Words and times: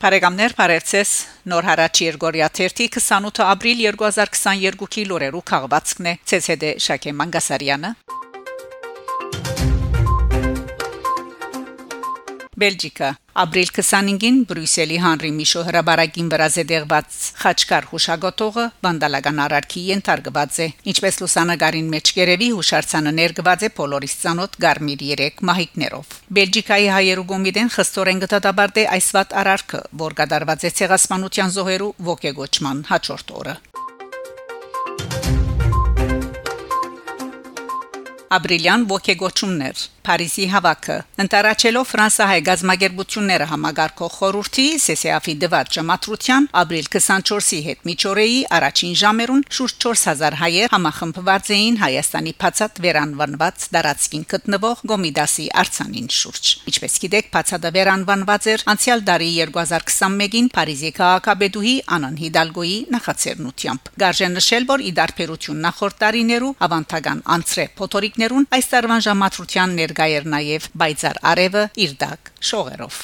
Բարեկամներ 0.00 0.52
Փարեցես 0.56 1.10
Նոր 1.52 1.66
հարաճ 1.68 1.98
Երգորիա 2.06 2.46
28 2.56 3.42
ապրիլ 3.44 3.82
2022-ի 3.98 5.04
լուրերու 5.10 5.42
քաղվածքն 5.52 6.08
է 6.08 6.14
ՑՍԴ 6.38 6.72
Շակե 6.86 7.12
Մանգասարյանը 7.20 7.92
Բելգիկա 12.60 13.08
Ապրիլ 13.40 13.70
25-ին 13.72 14.38
Բրյուսելի 14.50 14.96
Հանրի 15.00 15.28
Միշո 15.36 15.60
հրաբարագին 15.68 16.26
վրա 16.32 16.48
զետեղված 16.56 17.18
Խաչկար 17.40 17.86
հուշագոտողը 17.92 18.64
վանդալական 18.86 19.40
արարքի 19.44 19.84
ենթարկված 19.86 20.58
է 20.64 20.66
ինչպես 20.92 21.20
լուսանգարին 21.22 21.88
մեջ 21.94 22.12
գերեվի 22.18 22.48
հուշարձանը 22.58 23.14
ներգված 23.20 23.64
է 23.64 23.70
Պոլորիս 23.80 24.16
ցանոթ 24.24 24.58
Գարմիր 24.66 25.04
3 25.14 25.44
մահիկներով 25.50 26.12
Բելգիկայի 26.40 26.90
հայերու 26.96 27.26
գոմիդեն 27.32 27.72
խստորեն 27.78 28.22
գտադաբարդե 28.26 28.86
այսվատ 28.98 29.36
արարքը 29.44 29.82
որ 30.04 30.18
կդարված 30.20 30.66
է 30.68 30.74
ցեղասպանության 30.80 31.54
զոհերու 31.56 31.94
ողեգոճման 32.10 32.84
հաջորդ 32.90 33.36
օրը 33.40 33.56
Ապրիլյան 38.30 38.84
ողեգոճումներ 38.90 39.80
Փարիզի 40.10 40.44
հավաքը 40.50 40.94
ընտարաչելով 41.22 41.84
Ֆրանսահայ 41.86 42.38
գազագերբությունները 42.46 43.46
համագարկող 43.50 44.14
խորհրդի 44.16 44.64
CCAF-ի 44.84 45.34
դված 45.44 45.68
ճամատրության 45.76 46.48
ապրիլ 46.60 46.88
24-ի 46.94 47.60
հետ 47.66 47.84
միջօրեի 47.86 48.40
առաջին 48.58 48.96
ժամերուն 49.02 49.44
շուրջ 49.54 49.76
4000 49.84 50.36
հայեր 50.40 50.74
համախմբված 50.74 51.50
էին 51.54 51.78
Հայաստանի 51.82 52.32
փածատ 52.42 52.80
վերանվանված 52.86 53.66
դարածքին 53.76 54.24
գտնվող 54.34 54.82
Գոմիդասի 54.90 55.46
արցանին 55.62 56.10
շուրջ 56.18 56.50
ինչպես 56.72 56.98
գիտեք 57.06 57.30
փածատը 57.38 57.72
վերանվանված 57.78 58.50
էր 58.50 58.66
անցյալ 58.74 59.06
տարի 59.10 59.30
2021-ին 59.46 60.50
Փարիզի 60.58 60.92
քաղաքաբեդուհի 60.98 61.76
Անան 62.00 62.18
Հիդալգոյի 62.24 62.78
նախաձեռնությամբ 62.98 63.94
գարժեն 64.02 64.36
նշել 64.40 64.68
որ 64.74 64.86
ի 64.90 64.92
դարբերություն 64.98 65.64
նախորդ 65.70 66.00
տարիներու 66.02 66.52
ավանդական 66.66 67.24
անցրե 67.36 67.66
փոթորիկներուն 67.78 68.50
այս 68.58 68.70
տարվան 68.74 69.04
ժամատրության 69.10 69.74
ներ 69.80 69.98
ներկայ 70.00 70.16
էր 70.16 70.26
նաև 70.32 70.66
բայցար 70.80 71.18
արևը 71.28 71.62
իր 71.84 71.90
դակ 72.00 72.30
շողերով 72.50 73.00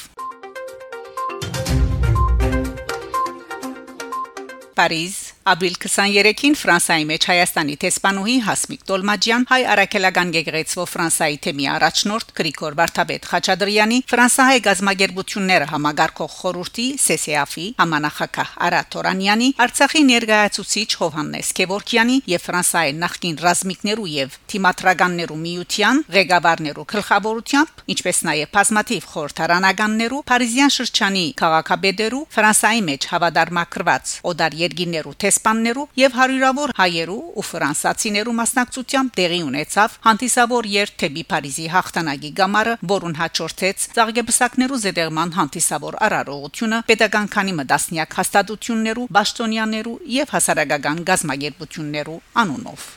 Փարիզ 4.77 5.17
Ապրիլ 5.47 5.75
23-ին 5.79 6.55
Ֆրանսիայի 6.59 7.05
մեջ 7.07 7.25
Հայաստանի 7.29 7.75
տեսփանուհի 7.79 8.33
Հասմիկ 8.43 8.81
Տոլմաջյան 8.89 9.43
հայ 9.47 9.59
արաքելական 9.73 10.31
գեգրեցվո 10.35 10.85
Ֆրանսիայի 10.91 11.37
թեմի 11.45 11.67
առաջնորդ 11.71 12.33
Գրիգոր 12.39 12.75
Վարդապետ 12.79 13.27
Խաչատրյանի 13.31 13.99
Ֆրանսահայ 14.11 14.57
գազագերբությունները 14.65 15.69
համագարկող 15.71 16.33
խորհրդի 16.35 16.87
CCAF-ի 17.05 17.67
համանախակահ 17.79 18.51
Արա 18.67 18.81
Թորանյանի 18.91 19.47
Արցախի 19.67 20.01
ներկայացուցիչ 20.11 20.89
Հովհաննես 20.99 21.53
Քևորքյանի 21.61 22.17
եւ 22.33 22.43
Ֆրանսիայի 22.47 22.97
նախկին 23.07 23.39
ռազմիկներու 23.47 24.09
եւ 24.17 24.37
թիմատրագաններու 24.51 25.39
միության 25.47 26.03
ղեկավարներու 26.17 26.87
գլխավորությամբ 26.91 27.85
ինչպես 27.95 28.21
նաեւ 28.27 28.51
բազմաթիվ 28.57 29.09
խորհրդարանականներու 29.15 30.21
Փարիզյան 30.27 30.75
շրջանի 30.77 31.25
քաղաքաբեդերու 31.39 32.23
Ֆրանսիայի 32.35 32.85
մեջ 32.91 33.09
հավադարմակրված 33.15 34.15
օդար 34.33 34.59
երգիներու 34.67 35.17
դեսպաններու 35.37 35.85
եւ 35.97 36.15
հարյուրավոր 36.17 36.73
հայերու 36.77 37.17
ու 37.37 37.45
ֆրանսացիներու 37.47 38.35
մասնակցությամբ 38.37 39.13
տեղի 39.17 39.39
ունեցավ 39.47 39.97
հանդիսավոր 40.07 40.69
երթ 40.73 40.95
թեպի 41.03 41.23
Փարիզի 41.31 41.67
հաղթանակի 41.73 42.31
գամարը, 42.41 42.75
որուն 42.93 43.17
հաջորդեց 43.21 43.87
Զարգեբսակներու 43.97 44.81
զետեղման 44.87 45.35
հանդիսավոր 45.37 45.99
արարողությունը, 46.07 46.83
pedagogan 46.89 47.31
քանի 47.37 47.57
մտասնյակ 47.61 48.17
հաստատություններու, 48.21 49.09
ճշտոնյաներու 49.17 49.99
եւ 50.17 50.33
հասարակական 50.37 51.03
գազագերբություններու 51.11 52.21
անունով 52.43 52.89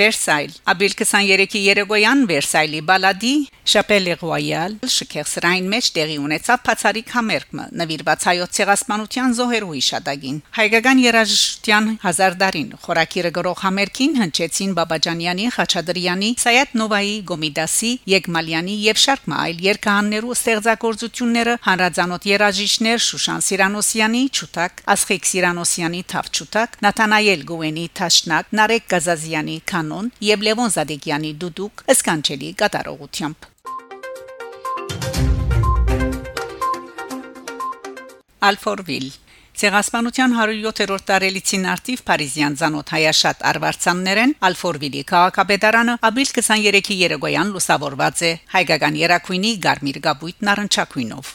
Վերսայլ 0.00 0.52
Ապրիլ 0.72 0.94
23-ի 1.00 1.60
Երեգոյան 1.66 2.24
Վերսայլի 2.30 2.80
բալադի 2.90 3.34
Շապելի 3.66 4.14
Ռոյալ 4.20 4.74
շքերսրային 4.94 5.70
մեջ 5.72 5.86
տեղի 5.96 6.16
ունեցավ 6.22 6.60
բացարիք 6.66 7.08
համերգը 7.16 7.64
նվիրված 7.80 8.26
հայոց 8.30 8.52
ցեղասպանության 8.56 9.34
զոհերու 9.38 9.72
հիշադակին 9.76 10.36
հայկական 10.58 11.00
երաժշտության 11.02 11.88
հազար 12.06 12.36
դարին 12.42 12.70
խորակիրը 12.86 13.32
գրող 13.36 13.62
համերգին 13.66 14.14
հնչեցին 14.20 14.76
Բաբաջանյանի 14.76 15.48
Խաչադրյանի 15.56 16.30
Սայեդ 16.46 16.76
Նովայի 16.78 17.16
Գոմիդասի 17.32 17.92
Եգմալյանի 18.16 18.76
եւ 18.86 19.02
շարք 19.06 19.26
այլ 19.36 19.60
երկհաններու 19.66 20.34
ստեղծագործությունները 20.36 21.54
հանրազանոթ 21.66 22.26
երաժիշտներ 22.30 23.02
Շուշան 23.06 23.44
Սիրանոսյանի 23.46 24.22
Չուտակ 24.36 24.82
Ասխիկ 24.94 25.28
Սիրանոսյանի 25.30 26.02
Թավչուտակ 26.12 26.78
Նաթանայել 26.86 27.44
Գուենի 27.50 27.86
Թաշնակ 28.00 28.54
Նարեկ 28.60 28.88
Գազազյանի 28.94 29.56
կանոն 29.86 30.08
եւ 30.26 30.42
Լևոն 30.46 30.72
Զադեկյանի 30.74 31.30
դուդուկ 31.42 31.84
ըսկանչելի 31.92 32.48
կատարողությամբ 32.62 33.46
Ալֆորվիլ. 38.46 39.06
Ցեղասպանության 39.56 40.34
107-րդ 40.36 41.04
տարելիցին 41.10 41.64
արտիվ 41.72 42.02
Փարիզյան 42.10 42.58
ցանոթ 42.60 42.92
հայաշատ 42.96 43.46
արվարձաններեն 43.50 44.34
Ալֆորվիլի 44.50 45.02
քաղաքապետարանը 45.12 45.96
ապրիլ 46.10 46.30
23-ի 46.36 47.00
երեգոյան 47.06 47.56
լուսավորված 47.56 48.22
է 48.28 48.32
հայկական 48.58 49.00
երակույնի 49.06 49.56
Գարմիր 49.66 50.02
Գաբույտ 50.10 50.48
նարնչակույնով 50.50 51.34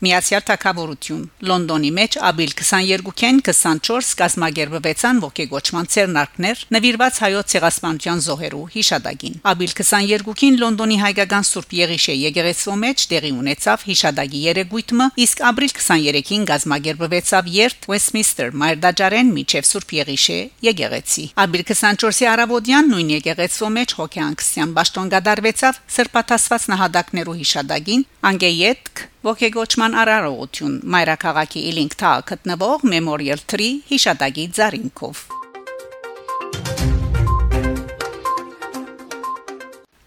Միացյալ 0.00 0.44
Թագավորություն 0.48 1.22
Լոնդոնի 1.48 1.90
մեջ 1.96 2.16
ապրիլ 2.28 2.52
22-ին 2.58 3.40
24 3.46 4.10
կազմակերպվեցան 4.20 5.20
ողեգոճման 5.24 5.88
ցերնարկներ 5.94 6.62
նվիրված 6.76 7.20
հայոց 7.24 7.54
ցեղասպանության 7.54 8.22
զոհերու 8.26 8.62
հիշադակին 8.74 9.36
ապրիլ 9.52 9.74
22-ին 9.80 10.58
Լոնդոնի 10.60 10.98
հայկական 11.04 11.48
Սուրբ 11.50 11.74
Եղիշե 11.80 12.16
եկեղեցու 12.20 12.76
մեջ 12.84 13.04
տեղի 13.12 13.32
ունեցավ 13.40 13.86
հիշադակի 13.90 14.42
երեգույթը 14.50 15.08
իսկ 15.24 15.44
ապրիլ 15.50 15.74
23-ին 15.80 16.48
կազմակերպվեցավ 16.50 17.50
երթ 17.60 17.88
Westminster 17.92 18.48
Մայրդաջարեն 18.60 19.34
միջև 19.36 19.70
Սուրբ 19.70 19.94
Եղիշե 20.00 20.40
եկեղեցի 20.70 21.26
ապրիլ 21.44 21.66
24-ի 21.70 22.30
արաբոդյան 22.34 22.90
նույն 22.94 23.14
եկեղեցու 23.20 23.72
մեջ 23.80 23.96
հոգեանքսյան 24.00 24.74
ճաշտոն 24.90 25.10
գդարվեցավ 25.14 25.76
սրբաթասված 25.94 26.64
նահատակներու 26.74 27.36
հիշադակին 27.40 28.02
անգեյետք 28.30 29.02
ողեգոճման 29.20 29.94
արարողություն 30.00 30.76
Մայրաքաղաքի 30.92 31.62
Իլինգթա 31.70 32.12
գտնվող 32.30 32.84
Memorial 32.88 33.42
3 33.52 33.66
հիշատակի 33.90 34.46
ծառինքով 34.56 35.20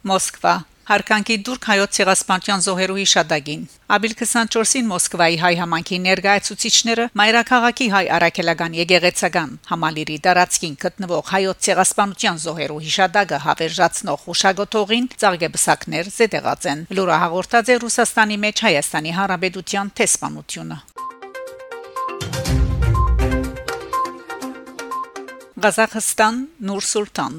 Մոսկվա 0.10 0.56
Հարկանքի 0.84 1.36
դուրք 1.48 1.66
հայոց 1.70 1.94
ցեղասպանության 1.96 2.64
զոհերու 2.64 2.96
հիշադակին 3.00 3.62
Ապրիլ 3.96 4.16
24-ին 4.20 4.88
Մոսկվայի 4.90 5.38
հայ 5.44 5.52
համանքի 5.62 6.00
ներկայացուցիչները 6.04 7.06
Մայրաքաղաքի 7.20 7.88
հայ 7.94 8.02
արաքելական 8.18 8.76
եկեղեցական 8.80 9.54
համալիրի 9.70 10.18
դարածքին 10.28 10.76
գտնվող 10.84 11.32
հայոց 11.32 11.62
ցեղասպանության 11.68 12.42
զոհերու 12.44 12.82
հիշադակը 12.88 13.40
հավերժացնող 13.48 14.28
հուշագոտողին 14.28 15.08
ցարգեբսակներ 15.24 16.12
զետեղած 16.20 16.68
են 16.74 16.84
լուրը 17.00 17.22
հաղորդած 17.24 17.72
է 17.72 17.80
Ռուսաստանի 17.88 18.38
մեջ 18.44 18.66
Հայաստանի 18.68 19.16
Հանրապետության 19.24 19.96
տեսփանությունը 20.04 20.78
Ղազախստան 25.64 26.38
Նուր 26.68 26.86
Սուլտան 26.92 27.36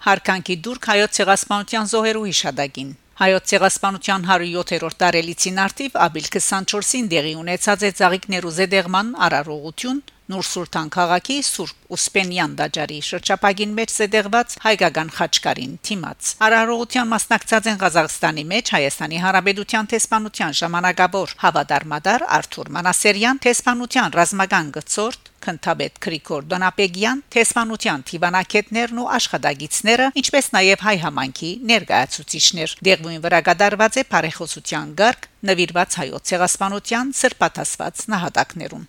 Հարկանքի 0.00 0.54
դուրք 0.64 0.86
հայոց 0.90 1.16
ցեղասպանության 1.20 1.88
զոհերու 1.90 2.26
հիշադակին 2.30 2.92
Հայոց 3.20 3.50
ցեղասպանության 3.50 4.22
107-րդ 4.30 4.96
տարելիցին 5.02 5.58
արդիվ 5.60 5.96
ապրիլ 6.04 6.28
24-ին 6.36 7.10
դեղի 7.10 7.32
ունեցած 7.40 7.84
է 7.84 7.90
ցաղիկներու 7.98 8.52
զեդեղման 8.58 9.10
արարողություն 9.26 9.98
Նուր 10.30 10.46
Սուլտան 10.46 10.90
քաղաքի 10.94 11.36
Սուրբ 11.42 11.94
Ուսպենյան 11.96 12.52
դաջարի 12.60 12.98
շրջապագին 13.02 13.72
մեջ 13.78 13.94
զեդեղված 13.96 14.52
հայկական 14.62 15.08
խաչկարին 15.16 15.72
թիմած 15.88 16.28
արարողության 16.46 17.10
մասնակցած 17.10 17.68
են 17.72 17.80
Ղազախստանի 17.80 18.44
մեջ 18.52 18.70
Հայաստանի 18.76 19.18
Հանրապետության 19.24 19.90
տեսփանության 19.94 20.54
ժամանակավոր 20.60 21.34
հավադարմադար 21.42 22.26
Արթուր 22.38 22.70
Մանասերյան 22.78 23.42
տեսփանության 23.48 24.16
ռազմական 24.20 24.70
գծորդ 24.78 25.30
Քնթաբեդ 25.40 25.98
Գրիգոր 26.04 26.46
Դոնապեգյան 26.52 27.22
տեսփանության 27.34 28.02
Տիվանակետներն 28.10 29.00
ու 29.00 29.06
աշխատագիտները, 29.16 30.08
ինչպես 30.20 30.50
նաև 30.56 30.84
հայ 30.86 30.96
համանքի 31.06 31.52
ներկայացուցիչներ։ 31.72 32.76
Դերվույն 32.90 33.24
վրա 33.24 33.40
գդարված 33.48 34.00
է 34.04 34.06
բարեխոսության 34.12 34.92
գարկ 35.00 35.30
նվիրված 35.50 35.96
հայոց 36.04 36.34
ցեղասպանության 36.34 37.14
սրբաթասված 37.24 38.04
նահատակներուն։ 38.14 38.84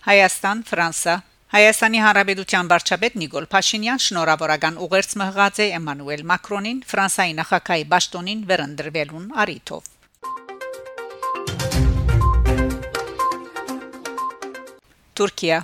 Հայաստան, 0.00 0.60
Ֆրանսա, 0.64 1.14
Հայաստանի 1.52 1.98
Հանրապետության 2.00 2.68
վարչապետ 2.70 3.16
Նիկոլ 3.20 3.46
Փաշինյան 3.52 3.98
շնորհավորական 4.00 4.78
ուղերձ 4.86 5.10
մղած 5.20 5.58
է 5.60 5.66
Էմանուել 5.76 6.22
Մակրոնին 6.30 6.78
Ֆրանսայի 6.92 7.34
նախագահի 7.40 7.84
ճաշտոնին 7.90 8.40
վերընտրվելուն 8.52 9.26
արիթով։ 9.44 9.90
Թուրքիա 15.20 15.60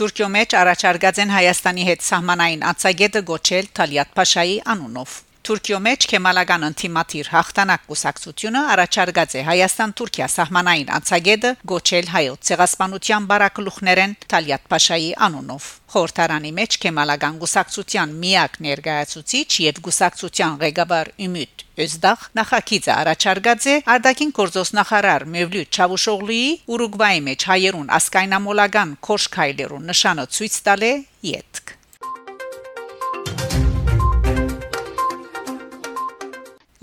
Թուրքիո 0.00 0.30
մեջ 0.38 0.58
առաջարկած 0.64 1.22
են 1.26 1.36
Հայաստանի 1.36 1.88
հետ 1.92 2.08
սահմանային 2.08 2.66
ացագետը 2.72 3.24
գոչել 3.34 3.72
Թալիատ 3.76 4.16
Փաշայի 4.16 4.58
անունով։ 4.74 5.20
Թուրքիո 5.44 5.78
մեջ 5.84 6.04
Քեմալական 6.08 6.62
անտիմատիր 6.70 7.26
հաղթանակ 7.28 7.82
կուսակցությունը 7.88 8.60
առաջարկած 8.74 9.34
է 9.36 9.42
Հայաստան-Թուրքիա 9.48 10.28
սահմանային 10.34 10.92
անցագեդը 10.98 11.50
գոչել 11.72 12.08
հայոց 12.14 12.48
ցեղասպանության 12.48 13.26
բարակլուխներեն 13.32 14.14
Թալիատ 14.24 14.64
Փաշայի 14.72 15.10
անունով։ 15.28 15.66
Խորհրդարանի 15.94 16.54
մեջ 16.60 16.78
Քեմալական 16.86 17.36
կուսակցության 17.44 18.16
միակ 18.24 18.58
ներկայացուցիչ 18.68 19.50
եւ 19.68 19.82
կուսակցության 19.84 20.56
ղեկավար 20.64 21.12
Ումիտ 21.28 21.68
Özdag 21.84 22.26
նախագիծը 22.40 22.92
առաջարկած 22.96 23.68
է 23.68 23.78
Արդակին 23.98 24.34
գործոստնախարար 24.40 25.28
Մևլութ 25.36 25.76
Չավուշօղլուի 25.76 26.42
Ուրուգվայի 26.72 27.24
մեջ 27.28 27.48
հայերուն 27.52 27.94
ասկայնամոլական 28.00 28.98
կոշքայլերուն 29.12 29.88
նշանը 29.92 30.28
ցույց 30.38 30.60
տալը 30.70 30.92
յետք 31.34 31.80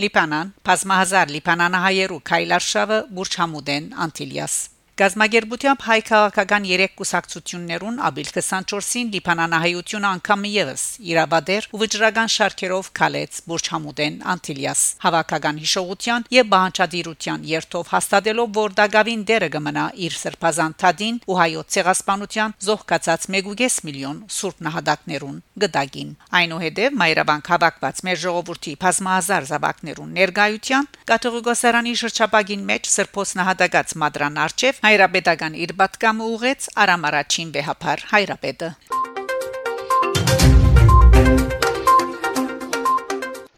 Լիբանան, 0.01 0.51
բազմահազար 0.65 1.31
լիբանանահայերու 1.35 2.21
քայլարշավը 2.31 2.99
Բուրչամուդեն 3.17 3.89
Անտիլիաս 4.05 4.55
Գազագերբությամբ 5.01 5.79
հայ 5.81 5.95
քաղաքական 6.05 6.65
3 6.69 6.91
կուսակցություններուն 6.99 7.95
ապրիլ 8.05 8.27
24-ին 8.35 9.07
Լիբանանահայությունը 9.15 10.09
անգամ 10.11 10.43
եւս 10.51 10.83
իրավադեր 11.11 11.67
ու 11.73 11.79
վճռական 11.81 12.29
շարքերով 12.33 12.89
քալեց 12.99 13.39
Բուրչհամուդեն 13.49 14.19
Անտիլիաս 14.33 14.83
հավաքական 15.05 15.61
հիշողության 15.63 16.27
եւ 16.37 16.51
բանջադիրության 16.51 17.47
երթով 17.49 17.89
հաստատելով 17.95 18.51
որ 18.59 18.75
Դագավին 18.81 19.23
դերը 19.31 19.49
կմնա 19.57 19.85
իր 20.05 20.19
սրբազան 20.21 20.77
թադին 20.85 21.17
ու 21.25 21.39
հայոց 21.41 21.73
ցեղասպանության 21.81 22.55
զոհկացած 22.69 23.27
1.5 23.41 23.81
միլիոն 23.89 24.21
սուրբ 24.37 24.63
նահատակներուն 24.69 25.41
գդագին 25.65 26.13
այնուհետև 26.41 27.01
մայրաբանք 27.01 27.51
հավաքված 27.55 28.05
մեր 28.05 28.21
ժողովրդի 28.27 28.77
բազմահազար 28.85 29.49
զավակներուն 29.49 30.15
ներկայության 30.21 30.89
կաթողիկոսարանի 31.09 31.97
շրջապագին 32.05 32.69
մեջ 32.69 32.89
սրբոց 32.91 33.35
նահատակած 33.41 33.97
մադրան 34.05 34.41
արչև 34.45 34.81
հայրապետական 34.91 35.53
իր 35.55 35.71
պատկամը 35.79 36.25
ուղեց 36.35 36.65
Արամ 36.83 37.05
առաջին 37.07 37.51
վեհապար 37.55 38.01
հայրապետը 38.11 38.69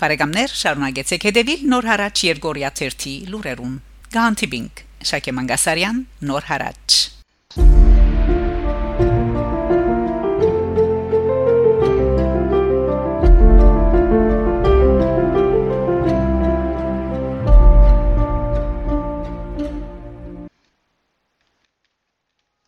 Բարեկամներ 0.03 0.53
շարունակեցեք 0.61 1.25
հետևել 1.29 1.65
Նոր 1.73 1.89
հարաճ 1.89 2.23
Երգորիա 2.27 2.71
1-ի 2.75 3.15
լուրերուն 3.33 3.73
Գանտիբինգ 4.13 4.85
Շակե 5.09 5.35
Մանգասարյան 5.39 6.05
Նոր 6.29 6.49
հարաճ 6.51 7.12